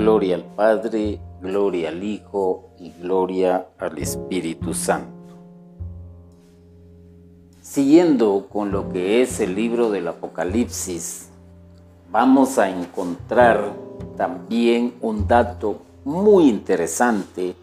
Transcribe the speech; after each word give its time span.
Gloria 0.00 0.36
al 0.36 0.44
Padre, 0.44 1.20
gloria 1.42 1.90
al 1.90 2.02
Hijo 2.02 2.70
y 2.78 2.90
gloria 3.02 3.66
al 3.76 3.98
Espíritu 3.98 4.72
Santo. 4.72 5.36
Siguiendo 7.60 8.46
con 8.50 8.72
lo 8.72 8.88
que 8.88 9.20
es 9.20 9.40
el 9.40 9.54
libro 9.54 9.90
del 9.90 10.08
Apocalipsis, 10.08 11.28
vamos 12.10 12.56
a 12.56 12.70
encontrar 12.70 13.74
también 14.16 14.94
un 15.02 15.28
dato 15.28 15.82
muy 16.06 16.48
interesante 16.48 17.54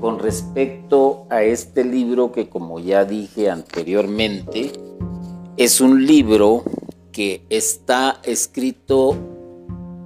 con 0.00 0.20
respecto 0.20 1.26
a 1.28 1.42
este 1.42 1.82
libro 1.82 2.30
que 2.30 2.48
como 2.48 2.78
ya 2.78 3.04
dije 3.04 3.50
anteriormente, 3.50 4.70
es 5.56 5.80
un 5.80 6.06
libro 6.06 6.62
que 7.10 7.42
está 7.50 8.20
escrito 8.22 9.16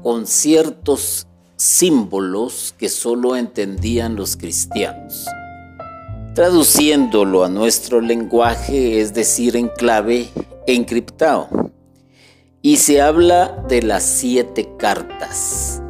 con 0.02 0.26
ciertos 0.26 1.26
símbolos 1.62 2.74
que 2.76 2.88
solo 2.88 3.36
entendían 3.36 4.16
los 4.16 4.36
cristianos. 4.36 5.26
Traduciéndolo 6.34 7.44
a 7.44 7.48
nuestro 7.48 8.00
lenguaje, 8.00 9.00
es 9.00 9.14
decir, 9.14 9.54
en 9.54 9.68
clave 9.68 10.28
encriptado. 10.66 11.48
Y 12.62 12.78
se 12.78 13.00
habla 13.00 13.64
de 13.68 13.82
las 13.82 14.02
siete 14.02 14.70
cartas 14.76 15.80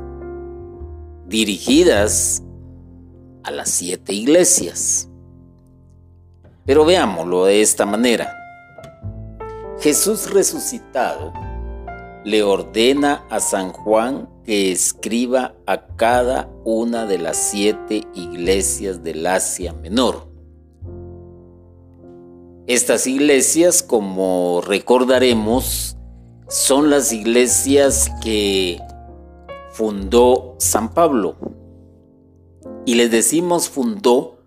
dirigidas 1.27 2.43
a 3.43 3.51
las 3.51 3.71
siete 3.71 4.13
iglesias. 4.13 5.09
Pero 6.67 6.85
veámoslo 6.85 7.47
de 7.47 7.63
esta 7.63 7.87
manera. 7.87 8.31
Jesús 9.81 10.31
resucitado 10.31 11.33
le 12.25 12.43
ordena 12.43 13.25
a 13.31 13.41
San 13.41 13.73
Juan 13.73 14.29
que 14.45 14.73
escriba 14.73 15.55
a 15.67 15.87
cada 15.97 16.49
una 16.65 17.07
de 17.07 17.19
las 17.19 17.37
siete 17.37 18.03
iglesias 18.15 19.03
del 19.03 19.27
Asia 19.27 19.73
Menor. 19.73 20.29
Estas 22.67 23.07
iglesias, 23.07 23.83
como 23.83 24.63
recordaremos, 24.65 25.97
son 26.49 26.91
las 26.91 27.13
iglesias 27.13 28.11
que 28.23 28.81
fundó 29.73 30.55
San 30.59 30.95
Pablo. 30.95 31.37
Y 32.85 32.95
les 32.95 33.11
decimos 33.11 33.69
fundó 33.69 34.39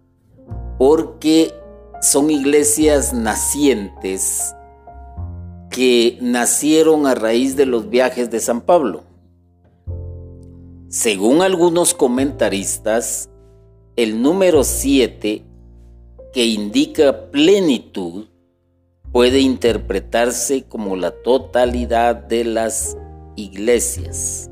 porque 0.78 1.54
son 2.02 2.30
iglesias 2.30 3.14
nacientes 3.14 4.56
que 5.76 6.18
nacieron 6.22 7.06
a 7.06 7.16
raíz 7.16 7.58
de 7.58 7.66
los 7.66 7.90
viajes 7.90 8.32
de 8.32 8.40
San 8.40 8.62
Pablo. 8.62 9.04
Según 10.88 11.42
algunos 11.42 11.94
comentaristas, 11.94 13.30
el 13.98 14.22
número 14.22 14.64
7, 14.64 15.44
que 16.32 16.46
indica 16.46 17.30
plenitud, 17.30 18.28
puede 19.12 19.42
interpretarse 19.42 20.64
como 20.64 20.96
la 20.96 21.12
totalidad 21.12 22.16
de 22.16 22.46
las 22.46 22.96
iglesias, 23.36 24.50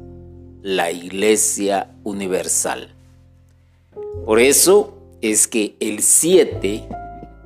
la 0.61 0.91
iglesia 0.91 1.95
universal. 2.03 2.93
Por 4.25 4.41
eso 4.41 4.97
es 5.21 5.47
que 5.47 5.77
el 5.79 6.03
7, 6.03 6.85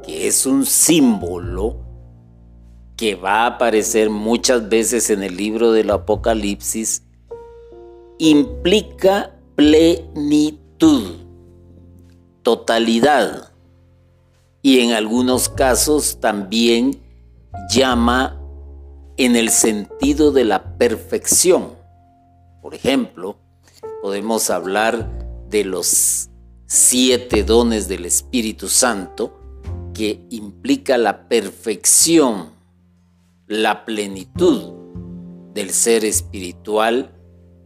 que 0.03 0.28
es 0.28 0.48
un 0.48 0.66
símbolo, 0.66 1.86
que 2.98 3.14
va 3.14 3.44
a 3.44 3.45
aparecer 3.45 4.09
muchas 4.09 4.67
veces 4.67 5.12
en 5.12 5.22
el 5.22 5.38
libro 5.38 5.72
del 5.72 5.92
Apocalipsis, 5.92 7.04
implica 8.17 9.36
plenitud, 9.56 11.17
totalidad, 12.42 13.54
y 14.64 14.80
en 14.80 14.94
algunos 14.94 15.48
casos 15.48 16.20
también 16.20 16.99
llama 17.71 18.42
en 19.16 19.36
el 19.36 19.52
sentido 19.52 20.32
de 20.32 20.45
la 20.45 20.77
perfección. 20.77 21.73
Por 22.64 22.73
ejemplo, 22.73 23.38
podemos 24.02 24.50
hablar 24.50 25.08
de 25.50 25.64
los 25.64 26.30
siete 26.66 27.44
dones 27.44 27.88
del 27.88 28.05
Espíritu 28.05 28.67
Santo 28.67 29.39
que 29.94 30.26
implica 30.32 30.98
la 30.98 31.27
perfección 31.27 32.57
la 33.47 33.85
plenitud 33.85 34.73
del 35.53 35.71
ser 35.71 36.03
espiritual 36.03 37.15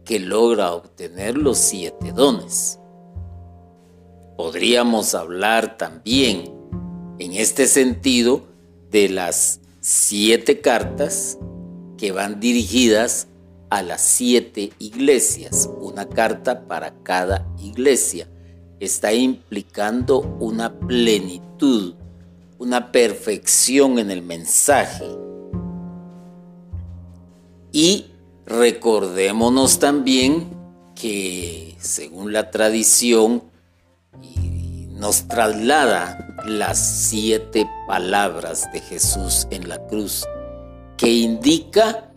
que 0.04 0.20
logra 0.20 0.72
obtener 0.72 1.36
los 1.36 1.58
siete 1.58 2.12
dones. 2.12 2.78
Podríamos 4.36 5.16
hablar 5.16 5.76
también 5.76 6.54
en 7.18 7.32
este 7.32 7.66
sentido 7.66 8.46
de 8.92 9.08
las 9.08 9.60
siete 9.80 10.60
cartas 10.60 11.38
que 11.98 12.12
van 12.12 12.38
dirigidas 12.38 13.26
a 13.68 13.82
las 13.82 14.02
siete 14.02 14.72
iglesias, 14.78 15.68
una 15.80 16.08
carta 16.08 16.68
para 16.68 16.94
cada 17.02 17.52
iglesia. 17.58 18.28
Está 18.78 19.12
implicando 19.12 20.20
una 20.38 20.78
plenitud, 20.78 21.94
una 22.58 22.92
perfección 22.92 23.98
en 23.98 24.12
el 24.12 24.22
mensaje 24.22 25.06
y 27.72 28.06
recordémonos 28.46 29.78
también 29.78 30.50
que 30.94 31.74
según 31.80 32.32
la 32.32 32.50
tradición 32.50 33.42
nos 34.90 35.26
traslada 35.26 36.28
las 36.46 36.78
siete 36.78 37.68
palabras 37.88 38.70
de 38.72 38.80
Jesús 38.80 39.48
en 39.50 39.68
la 39.68 39.84
cruz, 39.86 40.24
que 40.96 41.10
indica 41.10 42.12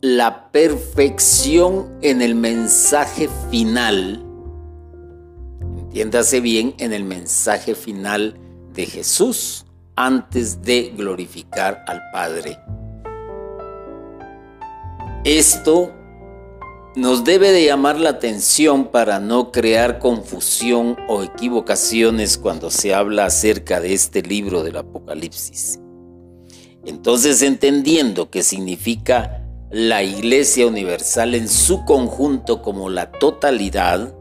la 0.00 0.50
perfección 0.50 1.98
en 2.02 2.22
el 2.22 2.34
mensaje 2.34 3.28
final. 3.50 4.24
Entiéndase 5.78 6.40
bien 6.40 6.74
en 6.78 6.92
el 6.92 7.04
mensaje 7.04 7.74
final 7.74 8.34
de 8.72 8.86
Jesús 8.86 9.64
antes 9.96 10.62
de 10.62 10.92
glorificar 10.96 11.84
al 11.86 12.02
Padre. 12.12 12.58
Esto 15.24 15.92
nos 16.94 17.24
debe 17.24 17.50
de 17.50 17.64
llamar 17.64 17.98
la 17.98 18.10
atención 18.10 18.86
para 18.86 19.18
no 19.18 19.50
crear 19.50 19.98
confusión 19.98 20.96
o 21.08 21.24
equivocaciones 21.24 22.38
cuando 22.38 22.70
se 22.70 22.94
habla 22.94 23.26
acerca 23.26 23.80
de 23.80 23.94
este 23.94 24.22
libro 24.22 24.62
del 24.62 24.76
Apocalipsis. 24.76 25.80
Entonces, 26.84 27.42
entendiendo 27.42 28.30
que 28.30 28.44
significa 28.44 29.44
la 29.70 30.04
Iglesia 30.04 30.66
Universal 30.66 31.34
en 31.34 31.48
su 31.48 31.84
conjunto 31.84 32.62
como 32.62 32.88
la 32.88 33.10
totalidad, 33.10 34.14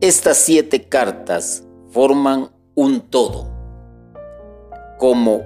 estas 0.00 0.38
siete 0.38 0.88
cartas 0.88 1.64
forman 1.90 2.50
un 2.74 3.02
todo, 3.02 3.50
como 4.98 5.42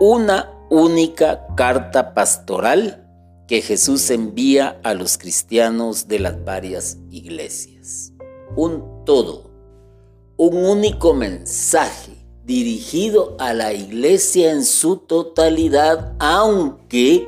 una 0.00 0.52
única 0.70 1.46
carta 1.56 2.14
pastoral 2.14 3.07
que 3.48 3.62
Jesús 3.62 4.10
envía 4.10 4.78
a 4.84 4.92
los 4.92 5.16
cristianos 5.16 6.06
de 6.06 6.18
las 6.18 6.44
varias 6.44 6.98
iglesias. 7.10 8.12
Un 8.54 9.04
todo, 9.06 9.50
un 10.36 10.54
único 10.54 11.14
mensaje 11.14 12.12
dirigido 12.44 13.36
a 13.40 13.54
la 13.54 13.72
iglesia 13.72 14.52
en 14.52 14.64
su 14.64 14.98
totalidad, 14.98 16.14
aunque 16.18 17.26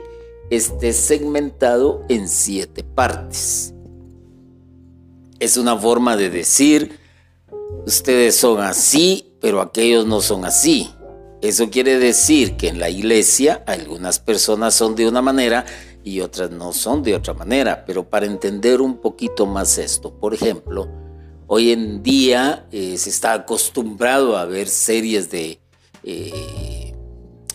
esté 0.51 0.93
segmentado 0.93 2.05
en 2.11 2.29
siete 2.29 2.85
partes. 2.85 3.73
Es 5.39 5.57
una 5.57 5.77
forma 5.77 6.19
de 6.19 6.29
decir, 6.29 6.99
ustedes 7.87 8.37
son 8.37 8.61
así, 8.61 9.33
pero 9.41 9.63
aquellos 9.63 10.07
no 10.07 10.21
son 10.21 10.45
así. 10.45 10.91
Eso 11.41 11.71
quiere 11.71 11.99
decir 11.99 12.59
que 12.59 12.69
en 12.69 12.79
la 12.79 12.91
iglesia 12.91 13.65
algunas 13.67 14.19
personas 14.19 14.75
son 14.75 14.95
de 14.95 15.09
una 15.09 15.23
manera 15.23 15.65
y 16.05 16.21
otras 16.21 16.51
no 16.51 16.73
son 16.73 17.03
de 17.03 17.15
otra 17.15 17.35
manera. 17.35 17.85
Pero 17.87 18.09
para 18.09 18.27
entender 18.27 18.81
un 18.81 18.99
poquito 18.99 19.47
más 19.47 19.79
esto, 19.79 20.13
por 20.13 20.35
ejemplo, 20.35 20.89
hoy 21.47 21.73
en 21.73 22.03
día 22.03 22.67
eh, 22.71 22.97
se 22.97 23.11
está 23.11 23.33
acostumbrado 23.35 24.37
a 24.37 24.45
ver 24.45 24.69
series 24.69 25.31
de, 25.31 25.61
eh, 26.05 26.95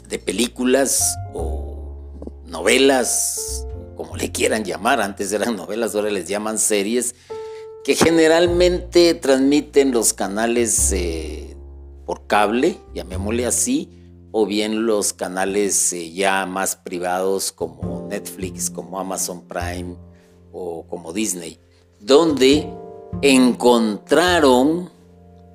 de 0.07 0.19
películas 0.19 1.15
o 1.33 2.11
novelas, 2.45 3.65
como 3.95 4.15
le 4.15 4.31
quieran 4.31 4.63
llamar, 4.63 5.01
antes 5.01 5.31
eran 5.31 5.55
novelas, 5.55 5.95
ahora 5.95 6.09
les 6.09 6.27
llaman 6.27 6.57
series, 6.59 7.15
que 7.83 7.95
generalmente 7.95 9.13
transmiten 9.13 9.91
los 9.91 10.13
canales 10.13 10.91
eh, 10.91 11.55
por 12.05 12.27
cable, 12.27 12.77
llamémosle 12.93 13.45
así, 13.45 13.94
o 14.37 14.45
bien 14.45 14.85
los 14.85 15.13
canales 15.13 15.95
ya 16.13 16.45
más 16.45 16.75
privados 16.75 17.53
como 17.53 18.05
Netflix, 18.09 18.69
como 18.69 18.99
Amazon 18.99 19.47
Prime 19.47 19.95
o 20.51 20.85
como 20.89 21.13
Disney. 21.13 21.57
donde 22.01 22.69
encontraron 23.21 24.89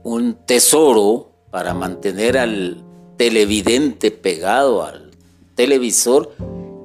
un 0.02 0.34
tesoro 0.46 1.30
para 1.50 1.74
mantener 1.74 2.38
al 2.38 2.82
televidente 3.18 4.10
pegado 4.10 4.82
al 4.82 5.10
televisor, 5.54 6.32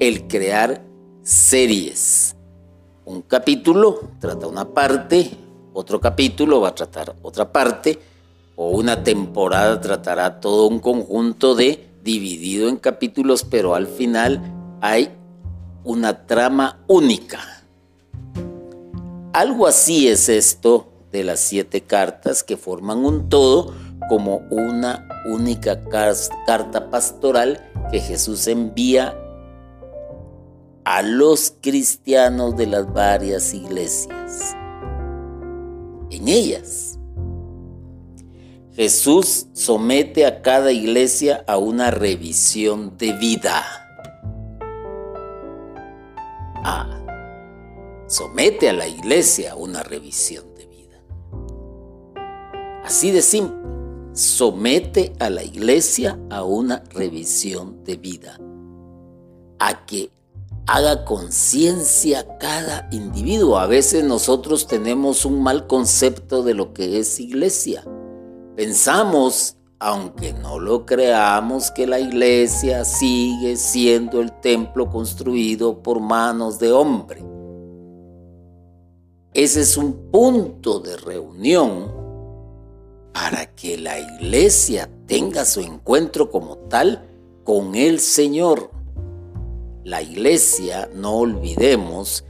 el 0.01 0.27
crear 0.27 0.83
series. 1.24 2.36
Un 3.06 3.21
capítulo 3.21 4.01
trata 4.19 4.48
una 4.48 4.65
parte, 4.65 5.31
otro 5.74 6.01
capítulo 6.01 6.59
va 6.59 6.69
a 6.69 6.75
tratar 6.75 7.15
otra 7.21 7.50
parte, 7.50 7.98
o 8.56 8.69
una 8.69 9.04
temporada 9.04 9.81
tratará 9.81 10.40
todo 10.40 10.68
un 10.68 10.80
conjunto 10.80 11.56
de 11.56 11.88
dividido 12.04 12.69
en 12.69 12.78
capítulos, 12.78 13.44
pero 13.44 13.75
al 13.75 13.88
final 13.88 14.42
hay 14.81 15.10
una 15.84 16.25
trama 16.25 16.80
única. 16.88 17.40
Algo 19.34 19.68
así 19.68 20.07
es 20.07 20.30
esto 20.30 20.88
de 21.12 21.24
las 21.24 21.40
siete 21.40 21.81
cartas 21.81 22.44
que 22.44 22.57
forman 22.57 23.06
un 23.06 23.30
todo 23.30 23.74
como 24.07 24.38
una 24.50 25.08
única 25.25 25.81
carta 26.46 26.90
pastoral 26.90 27.72
que 27.92 28.00
Jesús 28.00 28.48
envía 28.48 29.18
a 30.84 31.01
los 31.01 31.54
cristianos 31.62 32.56
de 32.56 32.68
las 32.68 32.94
varias 32.94 33.54
iglesias. 33.54 34.56
En 36.12 36.28
ellas, 36.28 36.94
Jesús 38.75 39.48
somete 39.54 40.25
a 40.25 40.42
cada 40.42 40.74
iglesia 40.74 41.45
a 41.48 41.57
una 41.57 41.92
revisión 41.92 42.98
de 42.98 43.13
vida. 43.13 43.63
Ah, 46.57 47.01
somete 48.07 48.68
a 48.68 48.74
la 48.74 48.86
iglesia 48.86 49.54
a 49.54 49.56
una 49.56 49.81
revisión 49.81 50.44
de 50.56 50.66
vida. 50.66 51.01
Así 52.83 53.12
de 53.12 53.22
simple, 53.22 53.56
somete 54.12 55.13
a 55.19 55.30
la 55.30 55.44
iglesia 55.44 56.19
a 56.30 56.44
una 56.44 56.83
revisión 56.89 57.81
de 57.86 57.95
vida. 57.95 58.38
A 59.60 59.86
que 59.86 60.12
haga 60.68 61.06
conciencia 61.06 62.38
cada 62.39 62.89
individuo. 62.92 63.57
A 63.57 63.68
veces 63.68 64.04
nosotros 64.04 64.68
tenemos 64.68 65.24
un 65.24 65.42
mal 65.42 65.66
concepto 65.66 66.44
de 66.44 66.56
lo 66.56 66.74
que 66.74 67.00
es 67.00 67.22
iglesia. 67.22 67.86
Pensamos, 68.56 69.57
aunque 69.80 70.34
no 70.34 70.60
lo 70.60 70.86
creamos, 70.86 71.72
que 71.72 71.88
la 71.88 72.00
iglesia 72.00 72.86
sigue 72.86 73.57
siendo 73.57 74.22
el 74.22 74.31
templo 74.42 74.90
construido 74.90 75.81
por 75.81 76.00
manos 76.00 76.60
de 76.60 76.72
hombre. 76.72 77.24
Ese 79.34 79.62
es 79.62 79.75
un 79.75 80.12
punto 80.12 80.80
de 80.80 80.96
reunión 80.98 81.94
para 83.13 83.54
que 83.54 83.78
la 83.78 84.00
iglesia 84.00 84.90
tenga 85.06 85.46
su 85.46 85.60
encuentro 85.60 86.31
como 86.31 86.58
tal 86.69 87.06
con 87.44 87.75
el 87.75 88.00
Señor 88.00 88.75
la 89.86 90.01
iglesia, 90.01 90.90
no 90.96 91.18
olvidemos, 91.18 92.25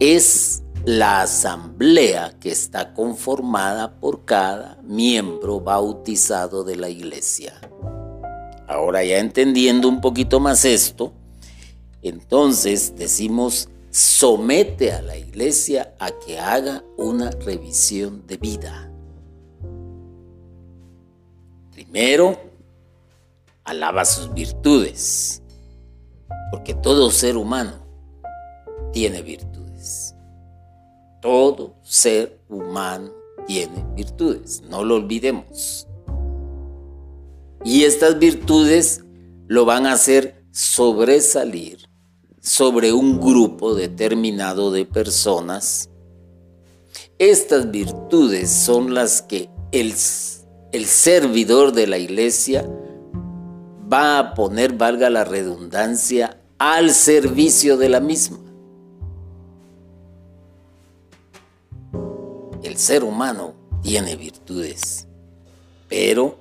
es 0.00 0.62
la 0.86 1.22
asamblea 1.22 2.36
que 2.38 2.52
está 2.52 2.94
conformada 2.94 3.98
por 3.98 4.24
cada 4.24 4.78
miembro 4.84 5.60
bautizado 5.60 6.62
de 6.62 6.76
la 6.76 6.88
iglesia. 6.88 7.54
Ahora 8.68 9.02
ya 9.02 9.18
entendiendo 9.18 9.88
un 9.88 10.00
poquito 10.00 10.38
más 10.38 10.64
esto, 10.64 11.12
entonces 12.02 12.94
decimos, 12.96 13.68
somete 13.90 14.92
a 14.92 15.02
la 15.02 15.16
iglesia 15.16 15.92
a 15.98 16.12
que 16.12 16.38
haga 16.38 16.84
una 16.96 17.30
revisión 17.32 18.24
de 18.28 18.36
vida. 18.36 18.88
Primero, 21.72 22.38
alaba 23.64 24.04
sus 24.04 24.32
virtudes 24.32 25.42
porque 26.52 26.74
todo 26.74 27.10
ser 27.10 27.36
humano 27.36 27.72
tiene 28.92 29.20
virtudes. 29.20 30.15
Todo 31.26 31.74
ser 31.82 32.38
humano 32.48 33.10
tiene 33.48 33.84
virtudes, 33.96 34.62
no 34.70 34.84
lo 34.84 34.94
olvidemos. 34.94 35.88
Y 37.64 37.82
estas 37.82 38.20
virtudes 38.20 39.02
lo 39.48 39.64
van 39.64 39.86
a 39.86 39.94
hacer 39.94 40.44
sobresalir 40.52 41.78
sobre 42.40 42.92
un 42.92 43.20
grupo 43.20 43.74
determinado 43.74 44.70
de 44.70 44.84
personas. 44.84 45.90
Estas 47.18 47.72
virtudes 47.72 48.48
son 48.48 48.94
las 48.94 49.20
que 49.20 49.50
el, 49.72 49.94
el 50.70 50.86
servidor 50.86 51.72
de 51.72 51.88
la 51.88 51.98
iglesia 51.98 52.70
va 53.92 54.20
a 54.20 54.34
poner, 54.34 54.74
valga 54.74 55.10
la 55.10 55.24
redundancia, 55.24 56.40
al 56.58 56.92
servicio 56.92 57.76
de 57.76 57.88
la 57.88 57.98
misma. 57.98 58.45
Ser 62.76 63.04
humano 63.04 63.54
tiene 63.82 64.16
virtudes, 64.16 65.06
pero 65.88 66.38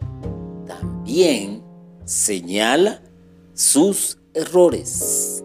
también 0.68 1.64
señala 2.06 3.02
sus 3.54 4.20
errores. 4.34 5.44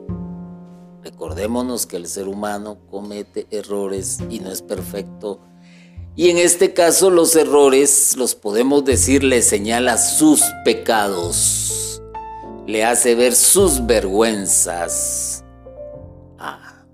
Recordémonos 1.02 1.87
que 1.87 1.96
el 1.96 2.06
ser 2.06 2.28
humano 2.28 2.78
comete 2.90 3.46
errores 3.50 4.19
y 4.28 4.40
no 4.40 4.50
es 4.50 4.62
perfecto. 4.62 5.40
Y 6.16 6.28
en 6.31 6.38
este 6.38 6.75
caso 6.75 7.08
los 7.08 7.37
errores, 7.37 8.16
los 8.16 8.34
podemos 8.34 8.84
decir, 8.84 9.22
le 9.25 9.42
señala 9.42 9.96
sus 9.96 10.42
pecados 10.64 11.81
le 12.70 12.84
hace 12.84 13.14
ver 13.14 13.34
sus 13.34 13.84
vergüenzas. 13.84 15.44
Ah. 16.38 16.84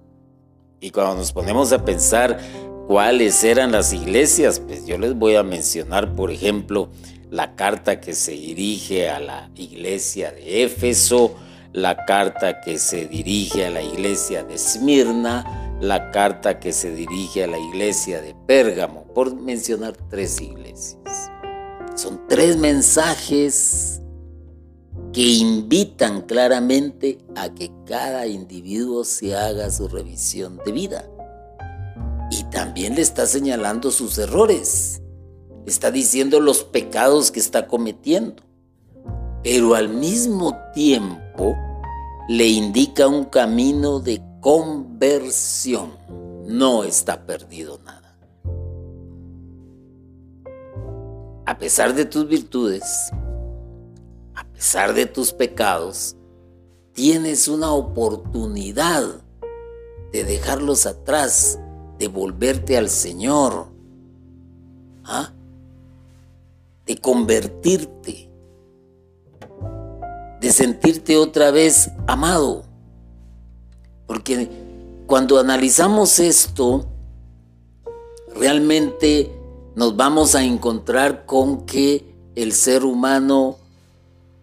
Y 0.81 0.91
cuando 0.91 1.17
nos 1.17 1.33
ponemos 1.33 1.73
a 1.73 1.85
pensar 1.85 2.39
cuáles 2.87 3.43
eran 3.45 3.73
las 3.73 3.93
iglesias, 3.93 4.61
pues 4.61 4.87
yo 4.87 4.99
les 4.99 5.15
voy 5.15 5.37
a 5.37 5.43
mencionar, 5.43 6.15
por 6.15 6.31
ejemplo, 6.31 6.89
la 7.31 7.55
carta 7.57 8.01
que 8.01 8.15
se 8.15 8.33
dirige 8.33 9.11
a 9.11 9.21
la 9.21 9.51
iglesia 9.57 10.31
de 10.31 10.65
Éfeso, 10.65 11.35
la 11.73 12.05
carta 12.05 12.61
que 12.61 12.79
se 12.79 13.07
dirige 13.07 13.67
a 13.67 13.71
la 13.71 13.83
iglesia 13.83 14.45
de 14.45 14.55
Esmirna, 14.55 15.79
la 15.81 16.11
carta 16.11 16.59
que 16.59 16.73
se 16.73 16.91
dirige 16.95 17.45
a 17.45 17.49
la 17.49 17.59
iglesia 17.59 18.23
de 18.23 18.35
Pérgamo, 18.47 19.05
por 19.15 19.35
mencionar 19.35 19.97
tres 20.09 20.41
iglesias. 20.41 21.31
Son 21.95 22.21
tres 22.29 22.57
mensajes 22.57 24.01
que 25.13 25.23
invitan 25.23 26.23
claramente 26.23 27.19
a 27.35 27.53
que 27.53 27.71
cada 27.87 28.27
individuo 28.27 29.05
se 29.05 29.35
haga 29.35 29.71
su 29.71 29.89
revisión 29.89 30.59
de 30.65 30.73
vida. 30.73 31.11
También 32.57 32.95
le 32.95 33.03
está 33.03 33.27
señalando 33.27 33.91
sus 33.91 34.17
errores, 34.17 35.03
está 35.67 35.91
diciendo 35.91 36.41
los 36.41 36.65
pecados 36.65 37.31
que 37.31 37.39
está 37.39 37.67
cometiendo, 37.67 38.43
pero 39.43 39.75
al 39.75 39.91
mismo 39.91 40.57
tiempo 40.73 41.55
le 42.31 42.47
indica 42.47 43.09
un 43.09 43.27
camino 43.27 44.01
de 44.01 44.23
conversión. 44.41 45.99
No 46.47 46.83
está 46.83 47.27
perdido 47.27 47.79
nada. 47.85 48.17
A 51.45 51.59
pesar 51.59 51.95
de 51.95 52.07
tus 52.07 52.27
virtudes, 52.27 53.13
a 54.35 54.45
pesar 54.55 54.95
de 54.95 55.05
tus 55.05 55.31
pecados, 55.31 56.17
tienes 56.95 57.49
una 57.49 57.71
oportunidad 57.71 59.05
de 60.11 60.25
dejarlos 60.25 60.87
atrás, 60.87 61.59
de 61.99 62.09
volverte 62.09 62.77
al 62.77 62.89
Señor, 62.89 63.69
¿ah? 65.05 65.33
de 66.87 66.97
convertirte, 66.99 68.31
de 70.41 70.53
sentirte 70.53 71.17
otra 71.17 71.51
vez 71.51 71.91
amado. 72.07 72.65
Porque 74.07 74.49
cuando 75.07 75.39
analizamos 75.39 76.19
esto, 76.21 76.87
realmente 78.35 79.33
nos 79.75 79.97
vamos 79.97 80.35
a 80.35 80.45
encontrar 80.45 81.27
con 81.27 81.67
que 81.67 82.15
el 82.35 82.53
ser 82.53 82.85
humano 82.85 83.57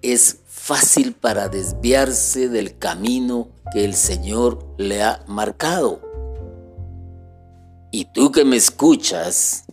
es 0.02 0.40
fácil 0.48 1.14
para 1.14 1.50
desviarse 1.50 2.50
del 2.50 2.78
camino 2.78 3.50
que 3.74 3.84
el 3.84 3.94
Señor 3.94 4.66
le 4.78 5.04
ha 5.04 5.24
marcado. 5.28 6.02
Y 7.96 8.06
tú 8.06 8.32
que 8.32 8.44
me 8.44 8.56
escuchas 8.56 9.66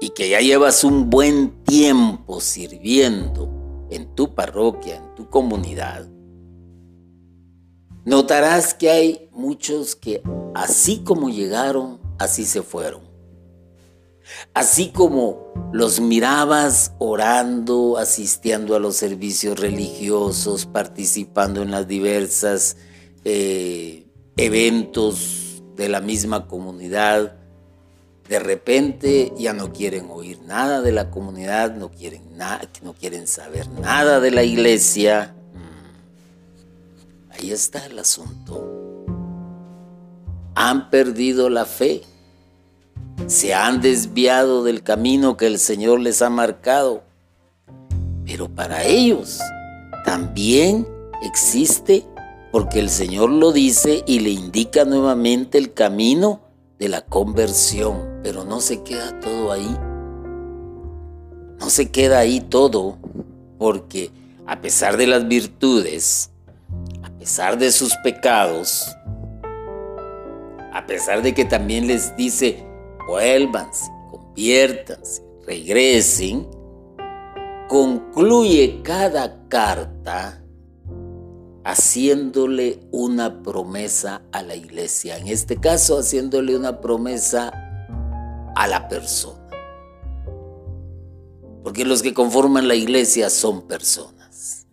y 0.00 0.08
que 0.10 0.28
ya 0.28 0.40
llevas 0.40 0.82
un 0.82 1.08
buen 1.08 1.62
tiempo 1.62 2.40
sirviendo 2.40 3.86
en 3.90 4.12
tu 4.16 4.34
parroquia, 4.34 4.96
en 4.96 5.14
tu 5.14 5.30
comunidad, 5.30 6.08
notarás 8.04 8.74
que 8.74 8.90
hay 8.90 9.28
muchos 9.30 9.94
que 9.94 10.20
así 10.52 11.04
como 11.04 11.28
llegaron, 11.28 12.00
así 12.18 12.44
se 12.44 12.62
fueron. 12.62 13.02
Así 14.52 14.88
como 14.88 15.70
los 15.72 16.00
mirabas 16.00 16.94
orando, 16.98 17.98
asistiendo 17.98 18.74
a 18.74 18.80
los 18.80 18.96
servicios 18.96 19.60
religiosos, 19.60 20.66
participando 20.66 21.62
en 21.62 21.70
las 21.70 21.86
diversas 21.86 22.78
eh, 23.24 24.08
eventos 24.36 25.62
de 25.76 25.88
la 25.88 26.00
misma 26.00 26.48
comunidad, 26.48 27.39
de 28.30 28.38
repente 28.38 29.32
ya 29.36 29.52
no 29.52 29.72
quieren 29.72 30.06
oír 30.08 30.40
nada 30.46 30.82
de 30.82 30.92
la 30.92 31.10
comunidad, 31.10 31.74
no 31.74 31.90
quieren, 31.90 32.22
no 32.80 32.94
quieren 32.94 33.26
saber 33.26 33.68
nada 33.68 34.20
de 34.20 34.30
la 34.30 34.44
iglesia. 34.44 35.34
Mm. 35.52 37.32
Ahí 37.32 37.50
está 37.50 37.84
el 37.86 37.98
asunto. 37.98 39.04
Han 40.54 40.90
perdido 40.90 41.50
la 41.50 41.64
fe, 41.64 42.02
se 43.26 43.52
han 43.52 43.80
desviado 43.80 44.62
del 44.62 44.84
camino 44.84 45.36
que 45.36 45.48
el 45.48 45.58
Señor 45.58 45.98
les 45.98 46.22
ha 46.22 46.30
marcado. 46.30 47.02
Pero 48.24 48.48
para 48.48 48.84
ellos 48.84 49.40
también 50.04 50.86
existe, 51.22 52.06
porque 52.52 52.78
el 52.78 52.90
Señor 52.90 53.30
lo 53.30 53.50
dice 53.50 54.04
y 54.06 54.20
le 54.20 54.30
indica 54.30 54.84
nuevamente 54.84 55.58
el 55.58 55.74
camino 55.74 56.48
de 56.80 56.88
la 56.88 57.02
conversión. 57.02 58.20
Pero 58.24 58.44
no 58.44 58.60
se 58.60 58.82
queda 58.82 59.20
todo 59.20 59.52
ahí. 59.52 59.76
No 61.60 61.70
se 61.70 61.90
queda 61.90 62.18
ahí 62.18 62.40
todo, 62.40 62.98
porque 63.58 64.10
a 64.46 64.60
pesar 64.60 64.96
de 64.96 65.06
las 65.06 65.28
virtudes, 65.28 66.32
a 67.02 67.10
pesar 67.10 67.58
de 67.58 67.70
sus 67.70 67.94
pecados, 68.02 68.96
a 70.72 70.86
pesar 70.86 71.22
de 71.22 71.34
que 71.34 71.44
también 71.44 71.86
les 71.86 72.16
dice, 72.16 72.64
vuélvanse, 73.06 73.90
conviértanse, 74.10 75.22
regresen, 75.46 76.48
concluye 77.68 78.80
cada 78.82 79.46
carta 79.48 80.39
haciéndole 81.64 82.80
una 82.90 83.42
promesa 83.42 84.22
a 84.32 84.42
la 84.42 84.54
iglesia. 84.54 85.18
En 85.18 85.28
este 85.28 85.56
caso, 85.56 85.98
haciéndole 85.98 86.56
una 86.56 86.80
promesa 86.80 87.52
a 88.56 88.66
la 88.66 88.88
persona. 88.88 89.48
Porque 91.62 91.84
los 91.84 92.02
que 92.02 92.14
conforman 92.14 92.68
la 92.68 92.74
iglesia 92.74 93.30
son 93.30 93.62
personas. 93.62 94.66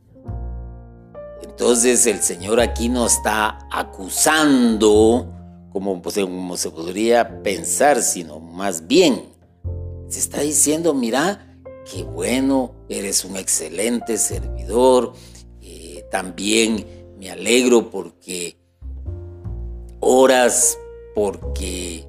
Entonces 1.41 2.06
el 2.06 2.22
Señor 2.22 2.60
aquí 2.60 2.88
no 2.88 3.08
está 3.08 3.67
acusando 3.72 5.34
como, 5.72 6.01
pues, 6.01 6.15
se 6.15 6.70
podría 6.70 7.44
pensar, 7.44 8.01
sino 8.01 8.39
más 8.39 8.88
bien 8.88 9.38
se 10.08 10.20
está 10.20 10.41
diciendo, 10.41 10.94
mira, 10.94 11.60
qué 11.91 12.03
bueno, 12.03 12.74
eres 12.89 13.25
un 13.25 13.36
excelente 13.36 14.17
servidor, 14.17 15.13
también 16.09 16.85
me 17.19 17.31
alegro 17.31 17.89
porque 17.89 18.57
oras, 19.99 20.77
porque 21.15 22.07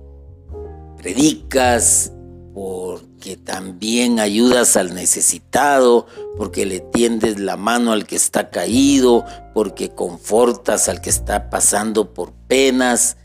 predicas, 0.96 2.12
porque 2.54 3.36
también 3.36 4.18
ayudas 4.18 4.76
al 4.76 4.94
necesitado, 4.94 6.06
porque 6.36 6.66
le 6.66 6.80
tiendes 6.80 7.38
la 7.38 7.56
mano 7.56 7.92
al 7.92 8.06
que 8.06 8.16
está 8.16 8.50
caído, 8.50 9.24
porque 9.54 9.90
confortas 9.90 10.88
al 10.88 11.00
que 11.00 11.10
está 11.10 11.50
pasando 11.50 12.12
por 12.12 12.32
penas. 12.32 13.16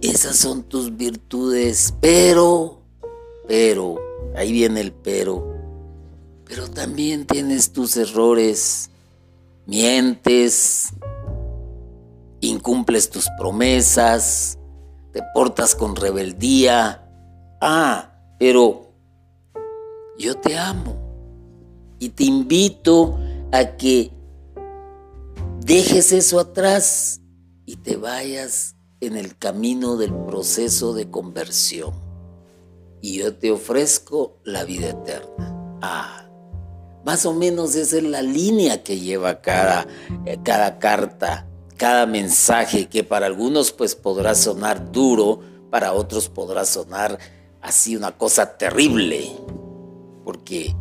Esas 0.00 0.36
son 0.36 0.62
tus 0.62 0.96
virtudes, 0.96 1.94
pero, 2.00 2.82
pero, 3.46 3.98
ahí 4.34 4.52
viene 4.52 4.80
el 4.80 4.92
pero, 4.92 5.54
pero 6.44 6.68
también 6.70 7.26
tienes 7.26 7.72
tus 7.72 7.96
errores, 7.96 8.90
mientes, 9.66 10.90
incumples 12.40 13.10
tus 13.10 13.28
promesas, 13.38 14.58
te 15.12 15.22
portas 15.34 15.74
con 15.74 15.96
rebeldía. 15.96 17.08
Ah, 17.60 18.12
pero 18.38 18.92
yo 20.18 20.36
te 20.36 20.58
amo 20.58 20.96
y 21.98 22.10
te 22.10 22.24
invito 22.24 23.18
a 23.52 23.76
que 23.76 24.10
dejes 25.60 26.12
eso 26.12 26.38
atrás 26.40 27.20
y 27.64 27.76
te 27.76 27.96
vayas 27.96 28.76
en 29.00 29.16
el 29.16 29.36
camino 29.36 29.96
del 29.96 30.12
proceso 30.12 30.94
de 30.94 31.10
conversión. 31.10 31.92
Y 33.00 33.18
yo 33.18 33.36
te 33.36 33.50
ofrezco 33.50 34.38
la 34.44 34.64
vida 34.64 34.90
eterna. 34.90 35.78
Ah, 35.82 36.23
más 37.04 37.26
o 37.26 37.34
menos 37.34 37.74
esa 37.74 37.98
es 37.98 38.02
la 38.02 38.22
línea 38.22 38.82
que 38.82 38.98
lleva 38.98 39.40
cada, 39.40 39.86
eh, 40.24 40.38
cada 40.42 40.78
carta 40.78 41.46
cada 41.76 42.06
mensaje 42.06 42.88
que 42.88 43.04
para 43.04 43.26
algunos 43.26 43.72
pues 43.72 43.94
podrá 43.94 44.34
sonar 44.34 44.92
duro, 44.92 45.40
para 45.70 45.92
otros 45.92 46.28
podrá 46.28 46.64
sonar 46.64 47.18
así 47.60 47.96
una 47.96 48.12
cosa 48.12 48.56
terrible, 48.56 49.30
porque 50.24 50.74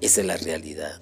esa 0.00 0.20
es 0.20 0.26
la 0.26 0.36
realidad. 0.36 1.00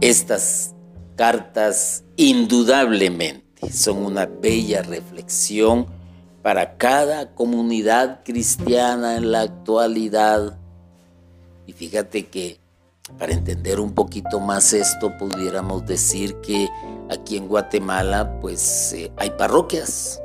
Estas 0.00 0.74
cartas 1.16 2.04
indudablemente 2.16 3.72
son 3.72 3.98
una 3.98 4.26
bella 4.26 4.82
reflexión 4.82 5.86
para 6.42 6.76
cada 6.76 7.34
comunidad 7.34 8.20
cristiana 8.24 9.16
en 9.16 9.30
la 9.30 9.42
actualidad. 9.42 10.58
Y 11.66 11.72
fíjate 11.72 12.26
que 12.26 12.58
para 13.18 13.32
entender 13.32 13.80
un 13.80 13.94
poquito 13.94 14.40
más 14.40 14.72
esto, 14.72 15.12
pudiéramos 15.18 15.84
decir 15.86 16.36
que 16.36 16.68
aquí 17.10 17.36
en 17.36 17.48
Guatemala 17.48 18.38
pues 18.40 18.92
eh, 18.92 19.12
hay 19.16 19.30
parroquias. 19.30 20.20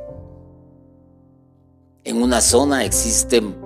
En 2.03 2.21
una 2.21 2.39
zona 2.39 2.85
existen 2.85 3.57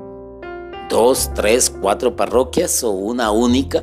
dos, 0.89 1.29
tres, 1.35 1.69
cuatro 1.69 2.15
parroquias 2.15 2.83
o 2.83 2.91
una 2.91 3.31
única. 3.31 3.81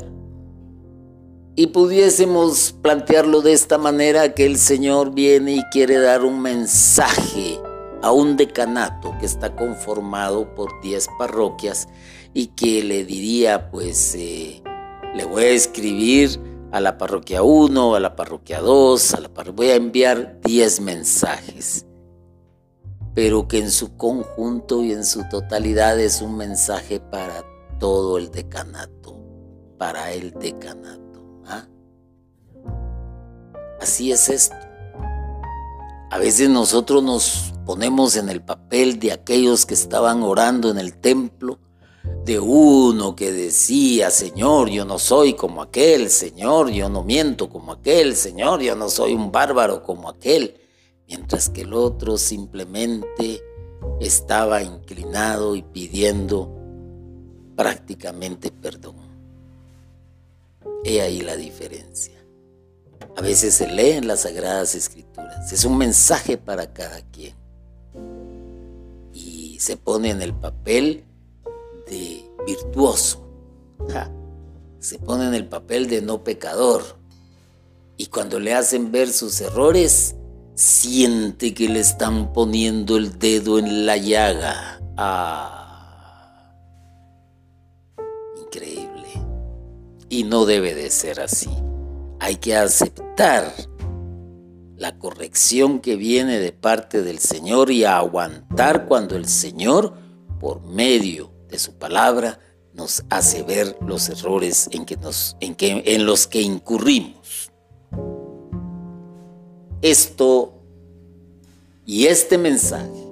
Y 1.55 1.69
pudiésemos 1.69 2.75
plantearlo 2.83 3.41
de 3.41 3.53
esta 3.53 3.79
manera 3.79 4.35
que 4.35 4.47
el 4.47 4.59
Señor 4.59 5.13
viene 5.13 5.57
y 5.57 5.63
quiere 5.71 5.99
dar 5.99 6.25
un 6.25 6.41
mensaje 6.41 7.61
a 8.03 8.13
un 8.13 8.37
decanato 8.37 9.15
que 9.19 9.27
está 9.27 9.55
conformado 9.57 10.55
por 10.55 10.81
diez 10.81 11.09
parroquias 11.19 11.89
y 12.35 12.49
que 12.49 12.83
le 12.85 13.05
diría 13.05 13.71
pues 13.71 14.15
eh, 14.15 14.63
le 15.15 15.25
voy 15.25 15.45
a 15.45 15.51
escribir 15.51 16.41
a 16.71 16.81
la 16.81 16.99
parroquia 16.99 17.43
1, 17.43 17.95
a 17.95 18.01
la 18.01 18.15
parroquia 18.15 18.61
2, 18.61 19.15
a 19.15 19.21
la 19.21 19.29
voy 19.29 19.69
a 19.69 19.77
enviar 19.77 20.41
10 20.43 20.81
mensajes, 20.81 21.87
pero 23.15 23.49
que 23.49 23.59
en 23.59 23.71
su 23.71 23.97
conjunto 23.97 24.85
y 24.85 24.93
en 24.93 25.05
su 25.05 25.27
totalidad 25.29 25.99
es 25.99 26.21
un 26.21 26.37
mensaje 26.37 27.01
para 27.01 27.45
todo 27.79 28.19
el 28.19 28.31
decanato, 28.31 29.17
para 29.79 30.13
el 30.13 30.33
decanato. 30.33 31.43
¿ah? 31.47 31.67
Así 33.81 34.13
es 34.13 34.29
esto. 34.29 34.57
A 36.11 36.19
veces 36.19 36.49
nosotros 36.49 37.03
nos 37.03 37.55
ponemos 37.67 38.17
en 38.17 38.29
el 38.29 38.43
papel 38.43 38.99
de 38.99 39.13
aquellos 39.13 39.67
que 39.67 39.75
estaban 39.75 40.23
orando 40.23 40.71
en 40.71 40.79
el 40.79 40.97
templo 40.97 41.59
de 42.25 42.39
uno 42.39 43.17
que 43.17 43.33
decía, 43.33 44.11
Señor, 44.11 44.69
yo 44.69 44.85
no 44.85 44.99
soy 44.99 45.33
como 45.33 45.63
aquel, 45.63 46.11
Señor, 46.11 46.71
yo 46.71 46.91
no 46.91 47.03
miento 47.03 47.49
como 47.49 47.73
aquel, 47.73 48.15
Señor, 48.15 48.61
yo 48.61 48.77
no 48.77 48.91
soy 48.91 49.15
un 49.15 49.33
bárbaro 49.33 49.83
como 49.83 50.11
aquel, 50.11 50.61
mientras 51.07 51.49
que 51.49 51.63
el 51.63 51.73
otro 51.73 52.19
simplemente 52.19 53.43
estaba 54.01 54.63
inclinado 54.63 55.57
y 55.57 55.63
pidiendo 55.63 56.55
prácticamente 57.57 58.51
perdón. 58.51 58.97
He 60.85 61.01
ahí 61.01 61.23
la 61.23 61.35
diferencia. 61.35 62.15
A 63.17 63.21
veces 63.21 63.55
se 63.55 63.67
leen 63.67 64.07
las 64.07 64.21
sagradas 64.21 64.75
escrituras, 64.75 65.51
es 65.51 65.65
un 65.65 65.79
mensaje 65.79 66.37
para 66.37 66.73
cada 66.73 67.01
quien. 67.11 67.35
Y 69.13 69.59
se 69.61 69.77
pone 69.77 70.11
en 70.11 70.23
el 70.23 70.35
papel 70.35 71.05
de 71.89 72.25
virtuoso. 72.47 73.25
se 74.81 74.99
pone 74.99 75.27
en 75.27 75.35
el 75.35 75.49
papel 75.49 75.89
de 75.89 76.03
no 76.03 76.23
pecador. 76.23 76.83
Y 77.97 78.07
cuando 78.07 78.39
le 78.39 78.55
hacen 78.55 78.93
ver 78.93 79.11
sus 79.11 79.41
errores, 79.41 80.15
siente 80.55 81.53
que 81.53 81.69
le 81.69 81.81
están 81.81 82.33
poniendo 82.33 82.97
el 82.97 83.19
dedo 83.19 83.59
en 83.59 83.87
la 83.87 83.97
llaga. 83.97 84.81
Ah, 84.97 86.55
increíble. 88.41 89.09
Y 90.09 90.25
no 90.25 90.47
debe 90.47 90.75
de 90.75 90.91
ser 90.91 91.21
así. 91.21 91.51
Hay 92.21 92.37
que 92.37 92.57
aceptar 92.57 93.53
la 94.77 94.97
corrección 94.97 95.81
que 95.81 95.97
viene 95.97 96.39
de 96.39 96.53
parte 96.53 97.03
del 97.03 97.19
Señor 97.19 97.71
y 97.73 97.85
aguantar 97.85 98.87
cuando 98.87 99.17
el 99.17 99.27
Señor 99.27 99.95
por 100.39 100.63
medio 100.63 101.38
de 101.49 101.59
su 101.59 101.75
palabra, 101.75 102.39
nos 102.75 103.05
hace 103.11 103.43
ver 103.43 103.77
los 103.85 104.09
errores 104.09 104.69
en, 104.73 104.85
que 104.85 104.97
nos, 104.97 105.37
en, 105.41 105.55
que, 105.55 105.83
en 105.87 106.07
los 106.07 106.27
que 106.27 106.41
incurrimos. 106.41 107.51
Esto 109.83 110.55
y 111.85 112.07
este 112.07 112.39
mensaje 112.39 113.09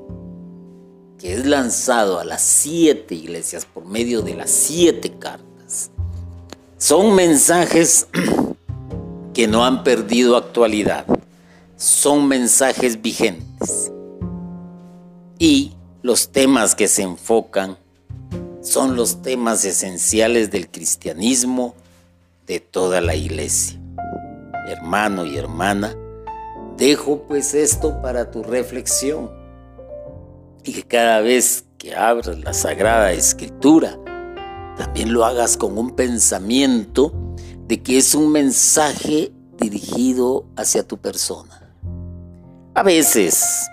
que 1.19 1.35
es 1.35 1.47
lanzado 1.47 2.19
a 2.19 2.25
las 2.25 2.43
siete 2.43 3.15
iglesias 3.15 3.65
por 3.65 3.87
medio 3.87 4.23
de 4.23 4.35
las 4.35 4.51
siete 4.51 5.13
cartas, 5.19 5.91
son 6.79 7.15
mensajes 7.15 8.07
que 9.35 9.49
no 9.49 9.65
han 9.65 9.83
perdido 9.83 10.37
actualidad, 10.37 11.07
son 11.77 12.29
mensajes 12.29 13.01
vigentes. 13.01 13.91
Y 15.39 15.73
los 16.03 16.29
temas 16.31 16.75
que 16.75 16.89
se 16.89 17.03
enfocan 17.03 17.79
son 18.67 18.97
los 18.97 19.23
temas 19.23 19.65
esenciales 19.65 20.51
del 20.51 20.69
cristianismo 20.69 21.77
de 22.49 22.59
toda 22.59 23.01
la 23.01 23.15
iglesia. 23.15 23.81
Hermano 24.67 25.25
y 25.25 25.37
hermana, 25.37 25.95
dejo 26.77 27.23
pues 27.29 27.55
esto 27.55 28.03
para 28.03 28.33
tu 28.33 28.43
reflexión 28.43 29.31
y 30.65 30.73
que 30.73 30.83
cada 30.83 31.21
vez 31.21 31.65
que 31.79 31.95
abras 31.95 32.41
la 32.41 32.53
Sagrada 32.53 33.13
Escritura, 33.13 34.01
también 34.77 35.13
lo 35.13 35.25
hagas 35.25 35.57
con 35.57 35.79
un 35.79 35.93
pensamiento 35.93 37.15
de 37.69 37.81
que 37.81 37.99
es 37.99 38.17
un 38.17 38.33
mensaje 38.33 39.31
dirigido 39.61 40.45
hacia 40.57 40.83
tu 40.83 40.99
persona. 40.99 41.73
A 42.75 42.83
veces 42.83 43.69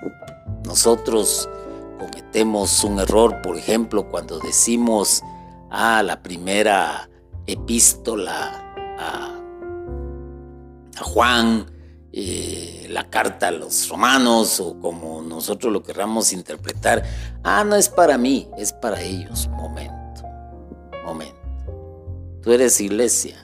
nosotros 0.65 1.49
cometemos 1.97 2.83
un 2.83 2.99
error, 2.99 3.41
por 3.41 3.57
ejemplo, 3.57 4.09
cuando 4.09 4.39
decimos, 4.39 5.21
ah, 5.69 6.03
la 6.03 6.21
primera 6.21 7.09
epístola 7.45 8.73
a, 8.99 9.39
Juan, 11.01 11.65
eh, 12.11 12.87
la 12.89 13.09
carta 13.09 13.47
a 13.47 13.51
los 13.51 13.89
romanos 13.89 14.59
o 14.59 14.79
como 14.79 15.21
nosotros 15.21 15.73
lo 15.73 15.83
querramos 15.83 16.31
interpretar, 16.31 17.03
ah, 17.43 17.63
no 17.63 17.75
es 17.75 17.89
para 17.89 18.17
mí, 18.17 18.47
es 18.57 18.71
para 18.71 19.01
ellos. 19.01 19.47
Momento, 19.49 20.23
momento. 21.03 21.35
Tú 22.41 22.51
eres 22.51 22.79
iglesia. 22.79 23.42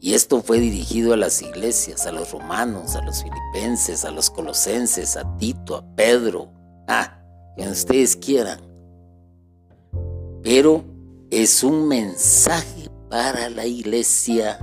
Y 0.00 0.14
esto 0.14 0.42
fue 0.42 0.60
dirigido 0.60 1.12
a 1.12 1.16
las 1.16 1.42
iglesias, 1.42 2.06
a 2.06 2.12
los 2.12 2.30
romanos, 2.30 2.94
a 2.94 3.02
los 3.02 3.22
filipenses, 3.22 4.04
a 4.04 4.12
los 4.12 4.30
colosenses, 4.30 5.16
a 5.16 5.36
Tito, 5.38 5.76
a 5.76 5.96
Pedro, 5.96 6.52
ah, 6.86 7.20
quien 7.56 7.70
ustedes 7.70 8.16
quieran. 8.16 8.60
Pero 10.42 10.84
es 11.30 11.64
un 11.64 11.88
mensaje 11.88 12.88
para 13.10 13.50
la 13.50 13.66
iglesia. 13.66 14.58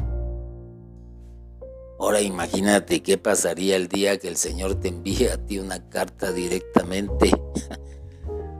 Ahora 2.00 2.22
imagínate 2.22 3.04
qué 3.04 3.18
pasaría 3.18 3.76
el 3.76 3.90
día 3.90 4.18
que 4.18 4.30
el 4.30 4.38
Señor 4.38 4.76
te 4.76 4.88
envíe 4.88 5.28
a 5.28 5.38
ti 5.46 5.60
una 5.60 5.90
carta 5.90 6.32
directamente. 6.32 7.32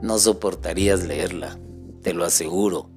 No 0.02 0.18
soportarías 0.18 1.04
leerla, 1.04 1.58
te 2.02 2.12
lo 2.12 2.26
aseguro. 2.26 2.90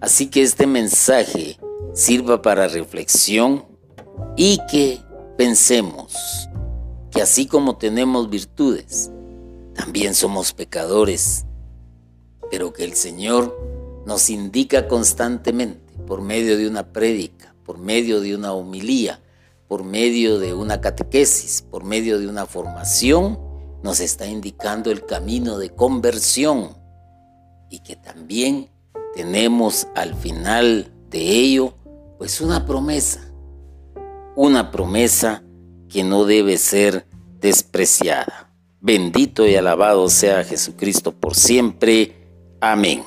Así 0.00 0.26
que 0.26 0.42
este 0.42 0.66
mensaje 0.66 1.56
sirva 1.96 2.42
para 2.42 2.68
reflexión 2.68 3.64
y 4.36 4.60
que 4.70 5.00
pensemos 5.38 6.14
que 7.10 7.22
así 7.22 7.46
como 7.46 7.78
tenemos 7.78 8.28
virtudes, 8.28 9.10
también 9.74 10.14
somos 10.14 10.52
pecadores, 10.52 11.46
pero 12.50 12.74
que 12.74 12.84
el 12.84 12.92
Señor 12.92 13.58
nos 14.04 14.28
indica 14.28 14.88
constantemente 14.88 15.94
por 16.06 16.20
medio 16.20 16.58
de 16.58 16.68
una 16.68 16.92
prédica, 16.92 17.54
por 17.64 17.78
medio 17.78 18.20
de 18.20 18.36
una 18.36 18.52
homilía, 18.52 19.22
por 19.66 19.82
medio 19.82 20.38
de 20.38 20.52
una 20.52 20.82
catequesis, 20.82 21.62
por 21.62 21.82
medio 21.82 22.18
de 22.18 22.28
una 22.28 22.44
formación, 22.44 23.38
nos 23.82 24.00
está 24.00 24.26
indicando 24.26 24.90
el 24.90 25.06
camino 25.06 25.56
de 25.56 25.70
conversión 25.70 26.76
y 27.70 27.78
que 27.78 27.96
también 27.96 28.68
tenemos 29.14 29.88
al 29.94 30.14
final 30.14 30.92
de 31.08 31.20
ello 31.20 31.72
pues 32.18 32.40
una 32.40 32.64
promesa, 32.66 33.32
una 34.34 34.70
promesa 34.70 35.42
que 35.88 36.04
no 36.04 36.24
debe 36.24 36.58
ser 36.58 37.06
despreciada. 37.40 38.52
Bendito 38.80 39.46
y 39.46 39.56
alabado 39.56 40.08
sea 40.08 40.44
Jesucristo 40.44 41.12
por 41.12 41.34
siempre. 41.34 42.14
Amén. 42.60 43.02